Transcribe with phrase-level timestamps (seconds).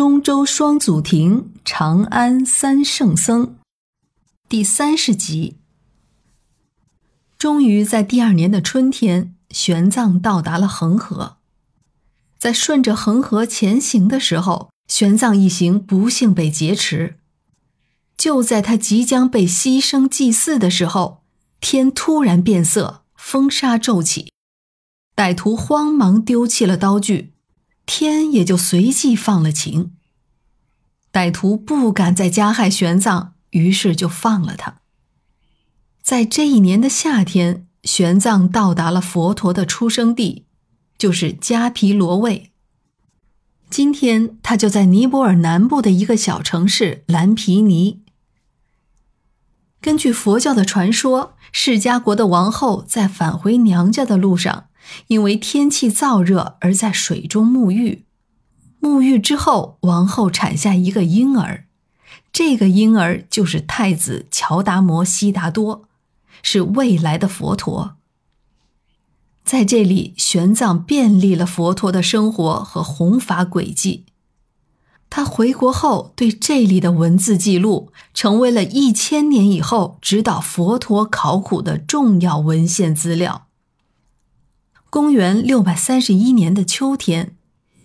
[0.00, 3.56] 中州双祖庭，长安三圣僧，
[4.48, 5.58] 第三十集。
[7.36, 11.36] 终于在第二年的春天，玄奘到达了恒河。
[12.38, 17.18] 在顺着恒河前行的时候，玄奘一行不幸被劫持。
[18.16, 21.24] 就在他即将被牺牲祭祀的时候，
[21.60, 24.32] 天突然变色，风沙骤起，
[25.14, 27.29] 歹徒慌忙丢弃了刀具。
[27.92, 29.90] 天也就随即放了晴。
[31.12, 34.76] 歹徒不敢再加害玄奘，于是就放了他。
[36.00, 40.44] 在这一年的夏天，玄奘到达了佛陀的出生地，
[40.96, 42.52] 就是迦毗罗卫。
[43.68, 48.02] 今天他就在尼泊尔南部的一个小城市蓝毗尼。
[49.80, 54.66] 根据佛教的传说，释迦国的王后在返回娘家的路上。
[55.06, 58.06] 因为天气燥热而在水中沐浴，
[58.80, 61.66] 沐浴之后，王后产下一个婴儿，
[62.32, 65.84] 这个婴儿就是太子乔达摩悉达多，
[66.42, 67.96] 是未来的佛陀。
[69.44, 74.06] 在这里，玄奘便利了佛陀的生活和弘法轨迹。
[75.10, 83.48] 他回国后，对这里的文字记录成为了一千年以后指导佛陀考古的重要文献资料。
[84.88, 87.36] 公元六百三十一年的秋天，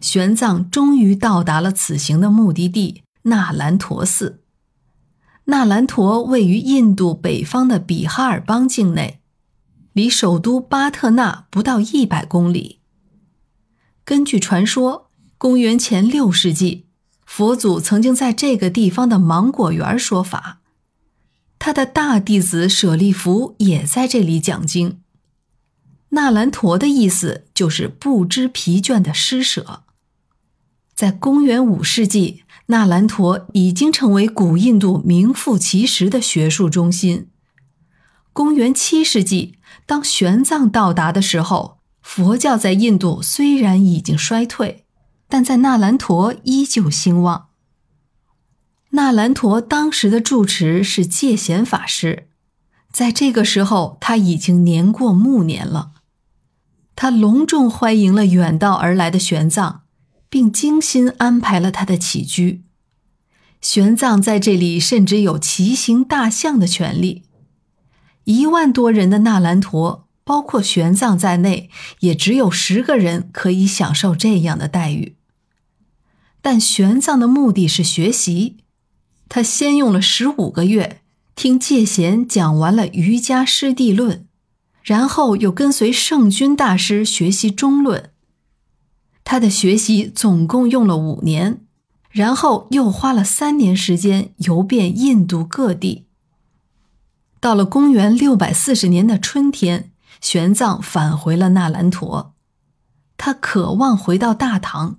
[0.00, 4.40] 玄奘终于到达了此行的目的地纳兰陀寺。
[5.44, 9.20] 纳兰陀位于印度北方的比哈尔邦境内，
[9.92, 12.80] 离首都巴特纳不到一百公里。
[14.04, 16.86] 根据传说，公元前六世纪，
[17.34, 20.60] 佛祖曾经在这个地方的芒果园说法，
[21.58, 25.00] 他的大弟子舍利弗也在这里讲经。
[26.10, 29.84] 纳兰陀的意思就是不知疲倦的施舍。
[30.94, 37.30] 在公元五世纪，纳兰陀已经成为古印度名副其实的学术中心。
[38.34, 39.54] 公元七世纪，
[39.86, 44.84] 当玄奘到达的时候，佛教在印度虽然已经衰退，
[45.32, 47.46] 但在纳兰陀依旧兴旺。
[48.90, 52.28] 纳兰陀当时的住持是戒贤法师，
[52.92, 55.92] 在这个时候他已经年过暮年了。
[56.94, 59.78] 他隆重欢迎了远道而来的玄奘，
[60.28, 62.64] 并精心安排了他的起居。
[63.62, 67.22] 玄奘在这里甚至有骑行大象的权利。
[68.24, 75.16] 一万多人的纳兰陀，包括玄奘在内，也只有十个人可以享受这样的待遇。
[76.42, 78.58] 但玄奘的目的是学习，
[79.30, 81.00] 他先用了十五个月
[81.34, 84.18] 听戒贤讲完了《瑜伽师地论》。
[84.82, 88.10] 然后又跟随圣君大师学习中论，
[89.22, 91.60] 他的学习总共用了五年，
[92.10, 96.06] 然后又花了三年时间游遍印度各地。
[97.38, 102.34] 到了公元六百四十年的春天，玄奘返回了那兰陀，
[103.16, 104.98] 他渴望回到大唐，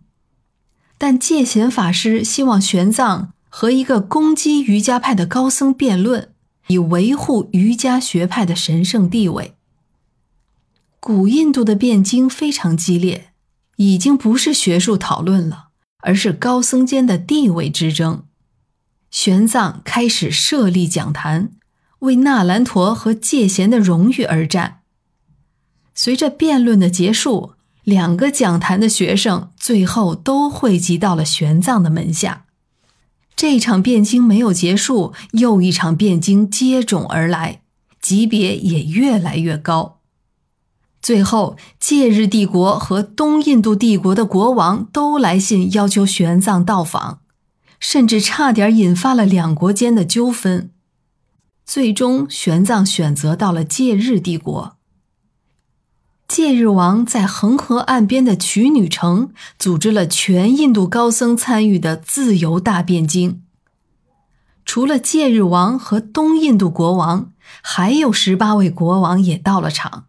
[0.97, 6.33] 但戒贤法师希望玄奘和一个攻击瑜伽派的高僧辩论，
[6.67, 9.55] 以维护瑜伽学派的神圣地位。
[10.99, 13.33] 古印度的辩经非常激烈，
[13.75, 15.67] 已经不是学术讨论了，
[15.97, 18.23] 而是高僧间的地位之争。
[19.11, 21.51] 玄奘开始设立讲坛，
[21.99, 24.79] 为纳兰陀和戒贤的荣誉而战。
[25.93, 32.45] 随着辩论的结束，两个讲坛的学生最后都汇集到了玄奘的门下。
[33.35, 37.61] 这场辩经没有结束，又一场辩经接踵而来，
[38.01, 39.99] 级别也越来越高。
[41.01, 47.19] 最后，戒日帝国和东印度帝国的国王都来信要求玄奘到访，
[47.79, 50.72] 甚至差点引发了两国间的纠纷。
[51.66, 54.77] 最终，玄奘选择到了戒日帝国。
[56.33, 63.43] 戒日王在恒河岸边的曲女城组织了全印度高僧参与的自由大辩经。
[64.66, 67.31] 除了戒日王和东印度国王，
[67.61, 70.05] 还有十八位国王也到了场。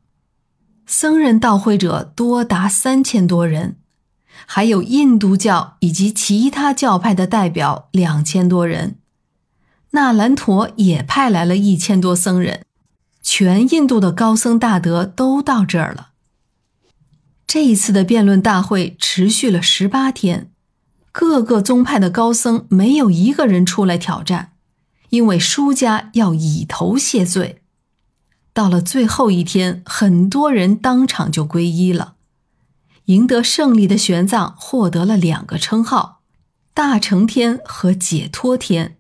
[0.87, 3.77] 僧人到会者多达三千多人，
[4.47, 8.97] 还有印度教以及其他教派的代表两千多人。
[9.91, 12.63] 纳兰陀也派来了一千多僧人，
[13.23, 16.13] 全印度的高僧大德都到这儿了。
[17.55, 20.51] 这一次的辩论大会持续了十八天，
[21.13, 24.55] 各个宗派的高僧没有一个人出来挑战，
[25.11, 27.63] 因为输家要以头谢罪。
[28.53, 32.15] 到了最后一天，很多人当场就皈依了。
[33.05, 36.23] 赢得胜利的玄奘获得了两个称号：
[36.75, 38.97] 大乘天和解脱天。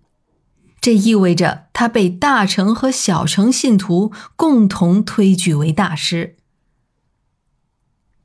[0.80, 6.36] 这意味着他被大乘和小乘信徒共同推举为大师。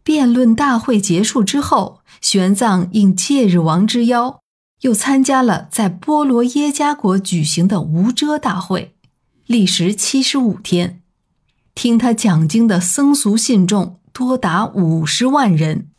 [0.09, 4.39] 辩论大会结束之后，玄奘应戒日王之邀，
[4.81, 8.95] 又参加了在波罗耶加国举行的无遮大会，
[9.45, 11.03] 历时七十五天。
[11.75, 15.89] 听他讲经的僧俗信众多达五十万人。